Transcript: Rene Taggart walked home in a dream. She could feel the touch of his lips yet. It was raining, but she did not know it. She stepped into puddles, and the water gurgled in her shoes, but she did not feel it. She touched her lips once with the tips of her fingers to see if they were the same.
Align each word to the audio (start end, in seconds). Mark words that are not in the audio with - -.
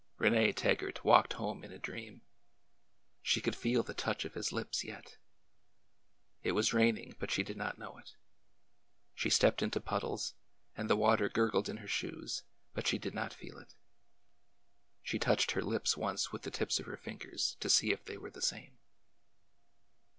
Rene 0.17 0.51
Taggart 0.51 1.05
walked 1.05 1.33
home 1.33 1.63
in 1.63 1.71
a 1.71 1.77
dream. 1.77 2.23
She 3.21 3.39
could 3.39 3.55
feel 3.55 3.83
the 3.83 3.93
touch 3.93 4.25
of 4.25 4.33
his 4.33 4.51
lips 4.51 4.83
yet. 4.83 5.17
It 6.41 6.53
was 6.53 6.73
raining, 6.73 7.15
but 7.19 7.29
she 7.29 7.43
did 7.43 7.55
not 7.55 7.77
know 7.77 7.99
it. 7.99 8.15
She 9.13 9.29
stepped 9.29 9.61
into 9.61 9.79
puddles, 9.79 10.33
and 10.75 10.89
the 10.89 10.95
water 10.95 11.29
gurgled 11.29 11.69
in 11.69 11.77
her 11.77 11.87
shoes, 11.87 12.41
but 12.73 12.87
she 12.87 12.97
did 12.97 13.13
not 13.13 13.31
feel 13.31 13.59
it. 13.59 13.75
She 15.03 15.19
touched 15.19 15.51
her 15.51 15.61
lips 15.61 15.95
once 15.95 16.31
with 16.31 16.41
the 16.41 16.49
tips 16.49 16.79
of 16.79 16.87
her 16.87 16.97
fingers 16.97 17.55
to 17.59 17.69
see 17.69 17.91
if 17.91 18.03
they 18.03 18.17
were 18.17 18.31
the 18.31 18.41
same. 18.41 18.79